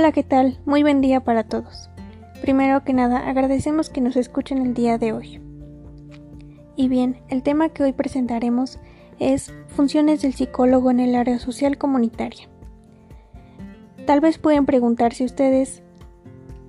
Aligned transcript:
Hola, 0.00 0.12
¿qué 0.12 0.22
tal? 0.22 0.58
Muy 0.64 0.82
buen 0.82 1.02
día 1.02 1.20
para 1.20 1.44
todos. 1.44 1.90
Primero 2.40 2.82
que 2.84 2.94
nada, 2.94 3.28
agradecemos 3.28 3.90
que 3.90 4.00
nos 4.00 4.16
escuchen 4.16 4.56
el 4.56 4.72
día 4.72 4.96
de 4.96 5.12
hoy. 5.12 5.42
Y 6.74 6.88
bien, 6.88 7.20
el 7.28 7.42
tema 7.42 7.68
que 7.68 7.82
hoy 7.82 7.92
presentaremos 7.92 8.78
es 9.18 9.52
funciones 9.68 10.22
del 10.22 10.32
psicólogo 10.32 10.90
en 10.90 11.00
el 11.00 11.14
área 11.14 11.38
social 11.38 11.76
comunitaria. 11.76 12.48
Tal 14.06 14.20
vez 14.20 14.38
pueden 14.38 14.64
preguntarse 14.64 15.22
ustedes, 15.22 15.82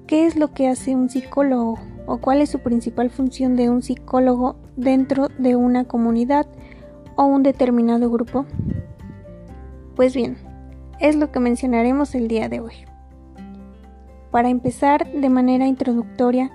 ¿qué 0.07 0.25
es 0.25 0.35
lo 0.35 0.51
que 0.51 0.67
hace 0.67 0.93
un 0.93 1.09
psicólogo 1.09 1.79
o 2.07 2.17
cuál 2.17 2.41
es 2.41 2.49
su 2.49 2.59
principal 2.59 3.09
función 3.09 3.55
de 3.55 3.69
un 3.69 3.81
psicólogo 3.81 4.57
dentro 4.75 5.29
de 5.37 5.55
una 5.55 5.85
comunidad 5.85 6.47
o 7.15 7.23
un 7.23 7.43
determinado 7.43 8.11
grupo? 8.11 8.45
Pues 9.95 10.13
bien, 10.13 10.35
es 10.99 11.15
lo 11.15 11.31
que 11.31 11.39
mencionaremos 11.39 12.13
el 12.13 12.27
día 12.27 12.49
de 12.49 12.59
hoy. 12.59 12.90
Para 14.31 14.49
empezar 14.49 15.11
de 15.11 15.29
manera 15.29 15.67
introductoria 15.67 16.51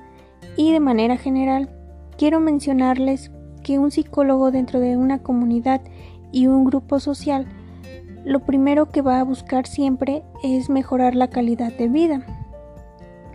y 0.56 0.72
de 0.72 0.80
manera 0.80 1.16
general, 1.16 1.70
quiero 2.16 2.40
mencionarles 2.40 3.30
que 3.62 3.78
un 3.78 3.90
psicólogo 3.90 4.50
dentro 4.50 4.80
de 4.80 4.96
una 4.96 5.22
comunidad 5.22 5.82
y 6.32 6.46
un 6.46 6.64
grupo 6.64 7.00
social, 7.00 7.46
lo 8.24 8.40
primero 8.40 8.90
que 8.90 9.02
va 9.02 9.20
a 9.20 9.24
buscar 9.24 9.66
siempre 9.66 10.24
es 10.42 10.70
mejorar 10.70 11.14
la 11.14 11.28
calidad 11.28 11.72
de 11.72 11.88
vida 11.88 12.26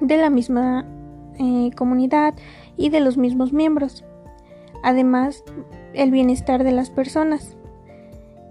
de 0.01 0.17
la 0.17 0.29
misma 0.29 0.85
eh, 1.39 1.69
comunidad 1.77 2.33
y 2.75 2.89
de 2.89 2.99
los 2.99 3.17
mismos 3.17 3.53
miembros. 3.53 4.03
Además, 4.83 5.43
el 5.93 6.11
bienestar 6.11 6.63
de 6.63 6.71
las 6.71 6.89
personas, 6.89 7.55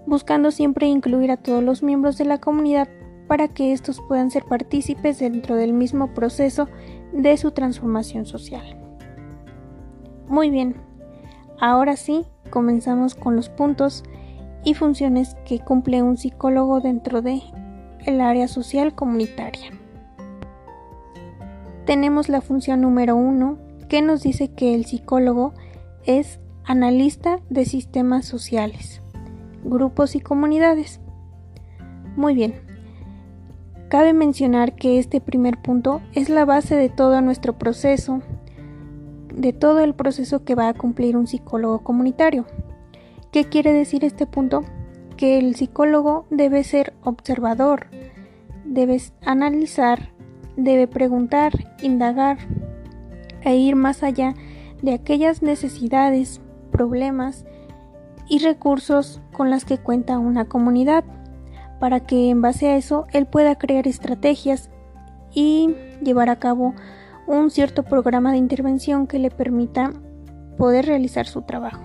buscando 0.07 0.51
siempre 0.51 0.87
incluir 0.87 1.29
a 1.29 1.37
todos 1.37 1.63
los 1.63 1.83
miembros 1.83 2.17
de 2.17 2.25
la 2.25 2.39
comunidad 2.39 2.87
para 3.31 3.47
que 3.47 3.71
estos 3.71 4.01
puedan 4.01 4.29
ser 4.29 4.43
partícipes 4.43 5.19
dentro 5.19 5.55
del 5.55 5.71
mismo 5.71 6.13
proceso 6.13 6.67
de 7.13 7.37
su 7.37 7.51
transformación 7.51 8.25
social. 8.25 8.77
Muy 10.27 10.49
bien, 10.49 10.75
ahora 11.57 11.95
sí, 11.95 12.25
comenzamos 12.49 13.15
con 13.15 13.37
los 13.37 13.47
puntos 13.47 14.03
y 14.65 14.73
funciones 14.73 15.37
que 15.45 15.59
cumple 15.59 16.03
un 16.03 16.17
psicólogo 16.17 16.81
dentro 16.81 17.21
de 17.21 17.41
el 18.05 18.19
área 18.19 18.49
social 18.49 18.95
comunitaria. 18.95 19.71
Tenemos 21.85 22.27
la 22.27 22.41
función 22.41 22.81
número 22.81 23.15
uno 23.15 23.59
que 23.87 24.01
nos 24.01 24.23
dice 24.23 24.49
que 24.49 24.75
el 24.75 24.83
psicólogo 24.83 25.53
es 26.05 26.41
analista 26.65 27.39
de 27.49 27.63
sistemas 27.63 28.25
sociales, 28.25 29.01
grupos 29.63 30.17
y 30.17 30.19
comunidades. 30.19 30.99
Muy 32.17 32.35
bien, 32.35 32.70
Cabe 33.91 34.13
mencionar 34.13 34.73
que 34.73 34.99
este 34.99 35.19
primer 35.19 35.61
punto 35.61 36.01
es 36.13 36.29
la 36.29 36.45
base 36.45 36.75
de 36.77 36.87
todo 36.87 37.19
nuestro 37.19 37.57
proceso, 37.57 38.21
de 39.35 39.51
todo 39.51 39.81
el 39.81 39.93
proceso 39.93 40.45
que 40.45 40.55
va 40.55 40.69
a 40.69 40.73
cumplir 40.73 41.17
un 41.17 41.27
psicólogo 41.27 41.79
comunitario. 41.79 42.45
¿Qué 43.33 43.43
quiere 43.43 43.73
decir 43.73 44.05
este 44.05 44.25
punto? 44.25 44.63
Que 45.17 45.37
el 45.39 45.55
psicólogo 45.55 46.25
debe 46.29 46.63
ser 46.63 46.93
observador, 47.03 47.87
debe 48.63 49.01
analizar, 49.25 50.13
debe 50.55 50.87
preguntar, 50.87 51.51
indagar 51.81 52.37
e 53.41 53.57
ir 53.57 53.75
más 53.75 54.03
allá 54.03 54.35
de 54.81 54.93
aquellas 54.93 55.41
necesidades, 55.41 56.39
problemas 56.71 57.43
y 58.29 58.39
recursos 58.39 59.19
con 59.33 59.49
las 59.49 59.65
que 59.65 59.79
cuenta 59.79 60.17
una 60.17 60.45
comunidad 60.45 61.03
para 61.81 61.99
que 61.99 62.29
en 62.29 62.43
base 62.43 62.67
a 62.67 62.77
eso 62.77 63.07
él 63.11 63.25
pueda 63.25 63.57
crear 63.57 63.87
estrategias 63.87 64.69
y 65.33 65.75
llevar 66.03 66.29
a 66.29 66.35
cabo 66.35 66.75
un 67.25 67.49
cierto 67.49 67.81
programa 67.81 68.31
de 68.31 68.37
intervención 68.37 69.07
que 69.07 69.17
le 69.17 69.31
permita 69.31 69.91
poder 70.59 70.85
realizar 70.85 71.25
su 71.25 71.41
trabajo. 71.41 71.81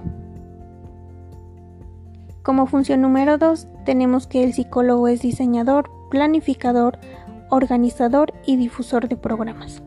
Como 2.42 2.66
función 2.66 3.00
número 3.00 3.38
2 3.38 3.68
tenemos 3.86 4.26
que 4.26 4.44
el 4.44 4.52
psicólogo 4.52 5.08
es 5.08 5.22
diseñador, 5.22 5.90
planificador, 6.10 6.98
organizador 7.48 8.34
y 8.44 8.56
difusor 8.56 9.08
de 9.08 9.16
programas. 9.16 9.82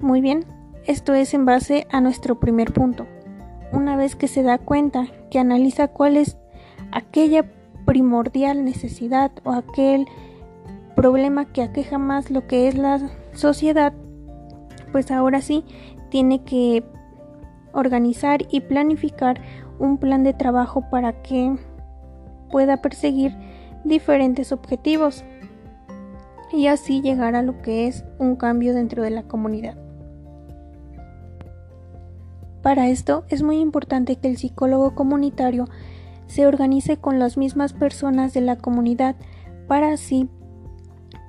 Muy 0.00 0.22
bien, 0.22 0.46
esto 0.86 1.12
es 1.12 1.34
en 1.34 1.44
base 1.44 1.86
a 1.90 2.00
nuestro 2.00 2.40
primer 2.40 2.72
punto. 2.72 3.06
Una 3.72 3.94
vez 3.98 4.16
que 4.16 4.26
se 4.26 4.42
da 4.42 4.56
cuenta 4.56 5.06
que 5.30 5.38
analiza 5.38 5.88
cuál 5.88 6.16
es 6.16 6.38
aquella 6.92 7.44
primordial 7.88 8.66
necesidad 8.66 9.32
o 9.44 9.52
aquel 9.52 10.06
problema 10.94 11.46
que 11.46 11.62
aqueja 11.62 11.96
más 11.96 12.30
lo 12.30 12.46
que 12.46 12.68
es 12.68 12.76
la 12.76 13.00
sociedad, 13.32 13.94
pues 14.92 15.10
ahora 15.10 15.40
sí 15.40 15.64
tiene 16.10 16.44
que 16.44 16.84
organizar 17.72 18.42
y 18.50 18.60
planificar 18.60 19.40
un 19.78 19.96
plan 19.96 20.22
de 20.22 20.34
trabajo 20.34 20.84
para 20.90 21.22
que 21.22 21.56
pueda 22.50 22.82
perseguir 22.82 23.34
diferentes 23.84 24.52
objetivos 24.52 25.24
y 26.52 26.66
así 26.66 27.00
llegar 27.00 27.36
a 27.36 27.42
lo 27.42 27.62
que 27.62 27.86
es 27.86 28.04
un 28.18 28.36
cambio 28.36 28.74
dentro 28.74 29.02
de 29.02 29.10
la 29.10 29.22
comunidad. 29.22 29.78
Para 32.60 32.88
esto 32.88 33.24
es 33.30 33.42
muy 33.42 33.60
importante 33.60 34.16
que 34.16 34.28
el 34.28 34.36
psicólogo 34.36 34.94
comunitario 34.94 35.64
se 36.28 36.46
organice 36.46 36.98
con 36.98 37.18
las 37.18 37.36
mismas 37.36 37.72
personas 37.72 38.32
de 38.32 38.42
la 38.42 38.56
comunidad 38.56 39.16
para 39.66 39.92
así 39.92 40.28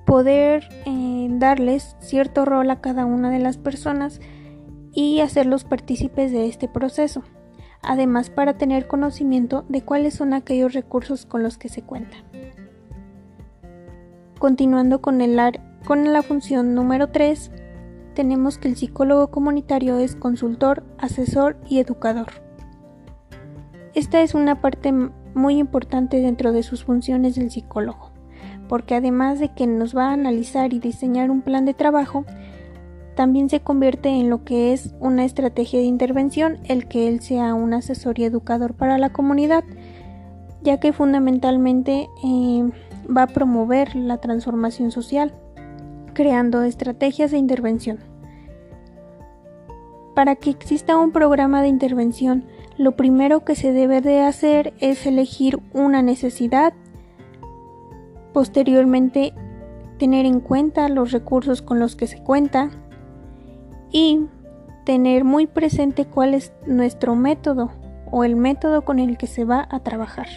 poder 0.06 0.68
eh, 0.86 1.28
darles 1.32 1.96
cierto 2.00 2.46
rol 2.46 2.70
a 2.70 2.82
cada 2.82 3.06
una 3.06 3.30
de 3.30 3.40
las 3.40 3.58
personas 3.58 4.22
y 4.92 5.22
hacerlos 5.22 5.64
partícipes 5.64 6.32
de 6.32 6.48
este 6.48 6.68
proceso. 6.68 7.24
Además, 7.82 8.30
para 8.30 8.58
tener 8.58 8.88
conocimiento 8.88 9.66
de 9.70 9.82
cuáles 9.82 10.16
son 10.16 10.34
aquellos 10.34 10.74
recursos 10.74 11.26
con 11.26 11.44
los 11.44 11.58
que 11.58 11.70
se 11.70 11.82
cuenta. 11.82 12.18
Continuando 14.38 15.02
con, 15.02 15.20
con 15.86 16.12
la 16.12 16.22
función 16.24 16.74
número 16.74 17.10
3, 17.10 17.52
tenemos 18.16 18.58
que 18.58 18.68
el 18.68 18.76
psicólogo 18.76 19.32
comunitario 19.32 19.98
es 20.00 20.16
consultor, 20.16 20.84
asesor 20.98 21.58
y 21.70 21.80
educador. 21.80 22.49
Esta 23.96 24.22
es 24.22 24.36
una 24.36 24.62
parte 24.62 24.94
muy 25.34 25.58
importante 25.58 26.22
dentro 26.22 26.52
de 26.52 26.64
sus 26.64 26.84
funciones 26.84 27.36
del 27.36 27.50
psicólogo, 27.50 28.12
porque 28.68 28.96
además 28.96 29.40
de 29.40 29.50
que 29.54 29.66
nos 29.68 29.96
va 29.96 30.10
a 30.10 30.14
analizar 30.14 30.74
y 30.74 30.80
diseñar 30.80 31.32
un 31.32 31.42
plan 31.42 31.66
de 31.66 31.74
trabajo, 31.74 32.26
también 33.16 33.50
se 33.50 33.60
convierte 33.60 34.10
en 34.10 34.30
lo 34.30 34.46
que 34.46 34.72
es 34.72 34.94
una 35.00 35.26
estrategia 35.26 35.80
de 35.80 35.86
intervención 35.86 36.60
el 36.66 36.88
que 36.88 37.08
él 37.08 37.20
sea 37.20 37.54
un 37.54 37.74
asesor 37.74 38.20
y 38.20 38.24
educador 38.24 38.76
para 38.76 38.98
la 38.98 39.10
comunidad, 39.10 39.64
ya 40.62 40.80
que 40.80 40.94
fundamentalmente 40.94 42.08
eh, 42.24 42.70
va 43.14 43.24
a 43.24 43.28
promover 43.28 43.96
la 43.96 44.18
transformación 44.18 44.92
social, 44.92 45.34
creando 46.14 46.62
estrategias 46.64 47.32
de 47.32 47.40
intervención. 47.40 48.00
Para 50.16 50.36
que 50.36 50.50
exista 50.50 50.98
un 50.98 51.12
programa 51.12 51.62
de 51.62 51.70
intervención, 51.70 52.46
lo 52.80 52.94
primero 52.94 53.44
que 53.44 53.56
se 53.56 53.74
debe 53.74 54.00
de 54.00 54.22
hacer 54.22 54.74
es 54.80 55.06
elegir 55.06 55.60
una 55.74 56.02
necesidad, 56.02 56.72
posteriormente 58.32 59.34
tener 59.98 60.26
en 60.26 60.40
cuenta 60.40 60.88
los 60.88 61.12
recursos 61.12 61.62
con 61.62 61.82
los 61.82 61.98
que 61.98 62.08
se 62.08 62.24
cuenta 62.24 62.72
y 63.92 64.22
tener 64.86 65.26
muy 65.26 65.46
presente 65.46 66.06
cuál 66.06 66.34
es 66.34 66.54
nuestro 66.68 67.16
método 67.16 67.70
o 68.12 68.24
el 68.24 68.38
método 68.38 68.84
con 68.84 69.00
el 69.00 69.18
que 69.18 69.28
se 69.28 69.44
va 69.44 69.68
a 69.70 69.82
trabajar. 69.82 70.28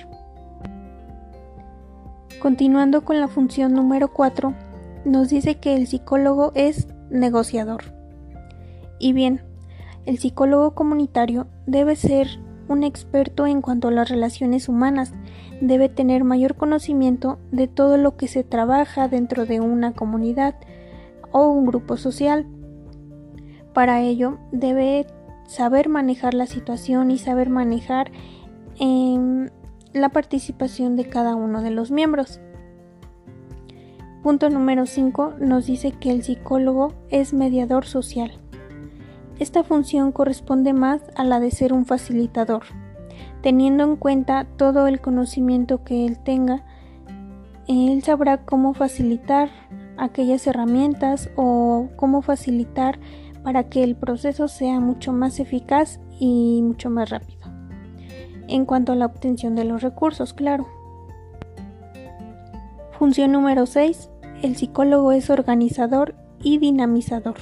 Continuando 2.40 3.04
con 3.04 3.20
la 3.20 3.28
función 3.28 3.72
número 3.72 4.12
4, 4.12 4.52
nos 5.04 5.28
dice 5.28 5.60
que 5.60 5.76
el 5.76 5.86
psicólogo 5.86 6.50
es 6.56 6.88
negociador. 7.08 7.84
Y 8.98 9.12
bien, 9.12 9.51
el 10.04 10.18
psicólogo 10.18 10.74
comunitario 10.74 11.46
debe 11.66 11.96
ser 11.96 12.40
un 12.68 12.84
experto 12.84 13.46
en 13.46 13.62
cuanto 13.62 13.88
a 13.88 13.92
las 13.92 14.08
relaciones 14.08 14.68
humanas, 14.68 15.12
debe 15.60 15.88
tener 15.88 16.24
mayor 16.24 16.56
conocimiento 16.56 17.38
de 17.50 17.68
todo 17.68 17.96
lo 17.96 18.16
que 18.16 18.28
se 18.28 18.44
trabaja 18.44 19.08
dentro 19.08 19.46
de 19.46 19.60
una 19.60 19.92
comunidad 19.92 20.56
o 21.30 21.48
un 21.48 21.66
grupo 21.66 21.96
social. 21.96 22.46
Para 23.72 24.00
ello, 24.00 24.38
debe 24.50 25.06
saber 25.46 25.88
manejar 25.88 26.34
la 26.34 26.46
situación 26.46 27.10
y 27.10 27.18
saber 27.18 27.48
manejar 27.48 28.10
la 29.92 30.08
participación 30.08 30.96
de 30.96 31.08
cada 31.08 31.36
uno 31.36 31.62
de 31.62 31.70
los 31.70 31.90
miembros. 31.90 32.40
Punto 34.22 34.50
número 34.50 34.86
5 34.86 35.34
nos 35.40 35.66
dice 35.66 35.92
que 35.92 36.10
el 36.10 36.22
psicólogo 36.22 36.94
es 37.10 37.32
mediador 37.32 37.84
social. 37.86 38.41
Esta 39.38 39.64
función 39.64 40.12
corresponde 40.12 40.72
más 40.72 41.02
a 41.16 41.24
la 41.24 41.40
de 41.40 41.50
ser 41.50 41.72
un 41.72 41.84
facilitador. 41.84 42.62
Teniendo 43.42 43.84
en 43.84 43.96
cuenta 43.96 44.46
todo 44.56 44.86
el 44.86 45.00
conocimiento 45.00 45.82
que 45.82 46.06
él 46.06 46.18
tenga, 46.18 46.64
él 47.66 48.02
sabrá 48.02 48.44
cómo 48.44 48.74
facilitar 48.74 49.50
aquellas 49.96 50.46
herramientas 50.46 51.30
o 51.36 51.88
cómo 51.96 52.22
facilitar 52.22 52.98
para 53.42 53.68
que 53.68 53.82
el 53.82 53.96
proceso 53.96 54.48
sea 54.48 54.80
mucho 54.80 55.12
más 55.12 55.40
eficaz 55.40 56.00
y 56.18 56.60
mucho 56.62 56.90
más 56.90 57.10
rápido. 57.10 57.40
En 58.48 58.66
cuanto 58.66 58.92
a 58.92 58.96
la 58.96 59.06
obtención 59.06 59.54
de 59.54 59.64
los 59.64 59.82
recursos, 59.82 60.34
claro. 60.34 60.66
Función 62.98 63.32
número 63.32 63.66
6. 63.66 64.10
El 64.42 64.56
psicólogo 64.56 65.12
es 65.12 65.30
organizador 65.30 66.14
y 66.42 66.58
dinamizador. 66.58 67.36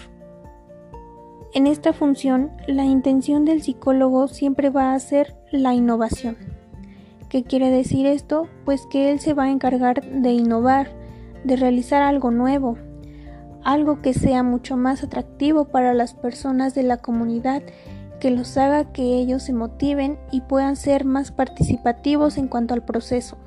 En 1.53 1.67
esta 1.67 1.93
función, 1.93 2.53
la 2.69 2.85
intención 2.85 3.45
del 3.45 3.61
psicólogo 3.63 4.29
siempre 4.29 4.71
va 4.71 4.95
a 4.95 5.01
ser 5.01 5.35
la 5.51 5.75
innovación. 5.75 6.37
¿Qué 7.29 7.43
quiere 7.43 7.71
decir 7.71 8.07
esto? 8.07 8.47
Pues 8.65 8.87
que 8.87 9.11
él 9.11 9.19
se 9.19 9.35
va 9.35 9.45
a 9.45 9.51
encargar 9.51 10.05
de 10.05 10.31
innovar, 10.31 10.93
de 11.43 11.57
realizar 11.57 12.03
algo 12.03 12.31
nuevo, 12.31 12.79
algo 13.65 14.01
que 14.01 14.15
sea 14.15 14.45
mucho 14.45 14.77
más 14.77 15.03
atractivo 15.03 15.65
para 15.65 15.93
las 15.93 16.15
personas 16.15 16.75
de 16.77 16.85
la 16.85 16.99
comunidad, 16.99 17.63
que 18.21 18.31
los 18.31 18.57
haga 18.57 18.93
que 18.93 19.03
ellos 19.03 19.43
se 19.43 19.53
motiven 19.53 20.19
y 20.31 20.43
puedan 20.43 20.77
ser 20.77 21.05
más 21.05 21.33
participativos 21.33 22.39
en 22.39 22.47
cuanto 22.47 22.75
al 22.75 22.85
proceso. 22.85 23.39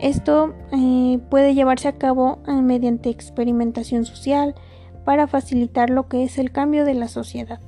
Esto 0.00 0.54
eh, 0.72 1.20
puede 1.30 1.54
llevarse 1.54 1.88
a 1.88 1.98
cabo 1.98 2.38
eh, 2.48 2.52
mediante 2.62 3.10
experimentación 3.10 4.04
social 4.04 4.54
para 5.04 5.26
facilitar 5.26 5.90
lo 5.90 6.08
que 6.08 6.24
es 6.24 6.38
el 6.38 6.52
cambio 6.52 6.84
de 6.84 6.94
la 6.94 7.08
sociedad. 7.08 7.60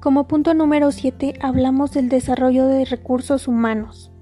Como 0.00 0.28
punto 0.28 0.54
número 0.54 0.92
7 0.92 1.34
hablamos 1.40 1.92
del 1.92 2.08
desarrollo 2.08 2.66
de 2.66 2.84
recursos 2.84 3.48
humanos, 3.48 4.12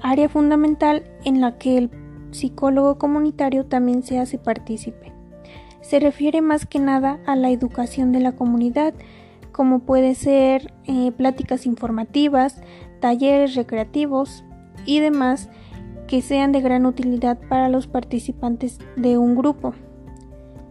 área 0.00 0.28
fundamental 0.28 1.04
en 1.24 1.40
la 1.40 1.58
que 1.58 1.78
el 1.78 1.90
psicólogo 2.30 2.96
comunitario 2.98 3.66
también 3.66 4.02
se 4.02 4.18
hace 4.18 4.38
partícipe. 4.38 5.12
Se 5.80 6.00
refiere 6.00 6.42
más 6.42 6.66
que 6.66 6.78
nada 6.78 7.20
a 7.26 7.36
la 7.36 7.50
educación 7.50 8.12
de 8.12 8.20
la 8.20 8.32
comunidad, 8.32 8.94
como 9.52 9.80
puede 9.80 10.14
ser 10.14 10.72
eh, 10.84 11.12
pláticas 11.12 11.66
informativas, 11.66 12.60
talleres 13.00 13.54
recreativos 13.54 14.44
y 14.84 15.00
demás 15.00 15.48
que 16.06 16.22
sean 16.22 16.52
de 16.52 16.60
gran 16.60 16.86
utilidad 16.86 17.38
para 17.48 17.68
los 17.68 17.86
participantes 17.86 18.78
de 18.96 19.18
un 19.18 19.34
grupo, 19.34 19.74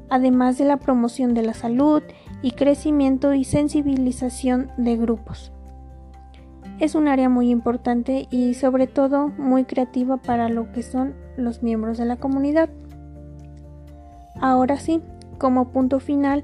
además 0.10 0.58
de 0.58 0.66
la 0.66 0.78
promoción 0.78 1.34
de 1.34 1.44
la 1.44 1.54
salud 1.54 2.04
y 2.42 2.52
crecimiento 2.52 3.34
y 3.34 3.44
sensibilización 3.44 4.72
de 4.78 4.98
grupos. 4.98 5.52
Es 6.80 6.94
un 6.96 7.08
área 7.08 7.30
muy 7.30 7.50
importante 7.52 8.28
y 8.30 8.54
sobre 8.54 8.88
todo 8.88 9.30
muy 9.30 9.64
creativa 9.64 10.18
para 10.18 10.50
lo 10.50 10.72
que 10.72 10.84
son 10.84 11.16
los 11.38 11.64
miembros 11.64 11.98
de 11.98 12.06
la 12.06 12.18
comunidad. 12.18 12.70
Ahora 14.42 14.78
sí, 14.78 15.02
como 15.38 15.70
punto 15.70 16.00
final, 16.00 16.44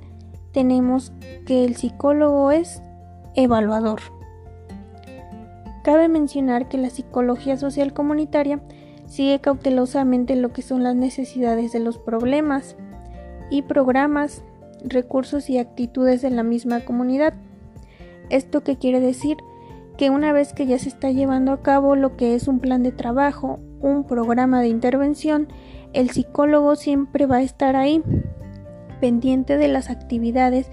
tenemos 0.54 1.12
que 1.46 1.66
el 1.66 1.76
psicólogo 1.76 2.52
es 2.52 2.82
evaluador. 3.36 4.02
Cabe 5.84 6.08
mencionar 6.08 6.68
que 6.68 6.78
la 6.78 6.90
psicología 6.90 7.58
social 7.58 7.94
comunitaria 7.94 8.62
sigue 9.08 9.40
cautelosamente 9.40 10.36
lo 10.36 10.54
que 10.54 10.62
son 10.62 10.84
las 10.84 10.96
necesidades 10.96 11.72
de 11.72 11.80
los 11.80 11.98
problemas 11.98 12.76
y 13.50 13.64
programas, 13.64 14.44
recursos 14.84 15.50
y 15.50 15.58
actitudes 15.58 16.22
de 16.22 16.30
la 16.30 16.44
misma 16.44 16.82
comunidad. 16.82 17.34
¿Esto 18.30 18.62
quiere 18.76 19.00
decir? 19.00 19.38
Que 19.98 20.10
una 20.10 20.32
vez 20.32 20.54
que 20.54 20.66
ya 20.66 20.80
se 20.80 20.88
está 20.88 21.12
llevando 21.12 21.52
a 21.52 21.62
cabo 21.62 21.96
lo 21.96 22.16
que 22.16 22.36
es 22.36 22.48
un 22.48 22.60
plan 22.60 22.84
de 22.84 22.92
trabajo, 22.92 23.60
un 23.82 24.06
programa 24.06 24.62
de 24.62 24.70
intervención, 24.70 25.48
el 25.94 26.12
psicólogo 26.12 26.76
siempre 26.76 27.26
va 27.26 27.38
a 27.38 27.42
estar 27.42 27.76
ahí, 27.76 28.02
pendiente 29.02 29.58
de 29.58 29.68
las 29.68 29.90
actividades 29.90 30.70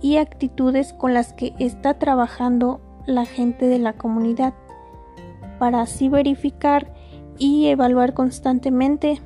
y 0.00 0.18
actitudes 0.18 0.92
con 0.92 1.14
las 1.14 1.32
que 1.32 1.54
está 1.58 1.94
trabajando 1.98 2.80
la 3.06 3.24
gente 3.24 3.66
de 3.66 3.78
la 3.78 3.94
comunidad, 3.94 4.54
para 5.58 5.82
así 5.82 6.08
verificar 6.08 6.92
y 7.38 7.66
evaluar 7.68 8.14
constantemente 8.14 9.20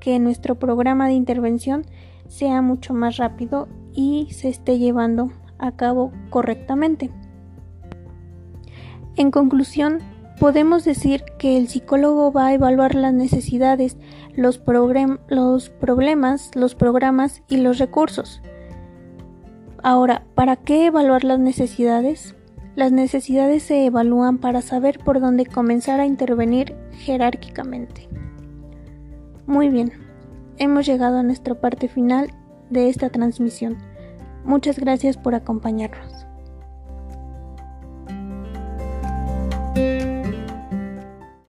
que 0.00 0.18
nuestro 0.18 0.56
programa 0.56 1.06
de 1.08 1.14
intervención 1.14 1.84
sea 2.28 2.62
mucho 2.62 2.94
más 2.94 3.16
rápido 3.16 3.68
y 3.92 4.28
se 4.30 4.48
esté 4.48 4.78
llevando 4.78 5.30
a 5.58 5.72
cabo 5.72 6.12
correctamente. 6.30 7.10
En 9.16 9.30
conclusión, 9.30 10.00
podemos 10.38 10.84
decir 10.84 11.24
que 11.38 11.56
el 11.56 11.68
psicólogo 11.68 12.32
va 12.32 12.48
a 12.48 12.54
evaluar 12.54 12.94
las 12.94 13.14
necesidades, 13.14 13.96
los, 14.34 14.58
problemas, 14.58 15.18
los 16.54 16.74
programas 16.74 17.42
y 17.48 17.56
los 17.56 17.78
recursos. 17.78 18.42
Ahora, 19.82 20.24
¿para 20.34 20.56
qué 20.56 20.86
evaluar 20.86 21.24
las 21.24 21.38
necesidades? 21.38 22.34
Las 22.76 22.92
necesidades 22.92 23.62
se 23.62 23.86
evalúan 23.86 24.36
para 24.36 24.60
saber 24.60 24.98
por 24.98 25.18
dónde 25.18 25.46
comenzar 25.46 25.98
a 25.98 26.04
intervenir 26.04 26.76
jerárquicamente. 26.92 28.06
Muy 29.46 29.70
bien, 29.70 29.92
hemos 30.58 30.84
llegado 30.84 31.16
a 31.16 31.22
nuestra 31.22 31.54
parte 31.54 31.88
final 31.88 32.30
de 32.68 32.90
esta 32.90 33.08
transmisión. 33.08 33.78
Muchas 34.44 34.78
gracias 34.78 35.16
por 35.16 35.34
acompañarnos. 35.34 36.15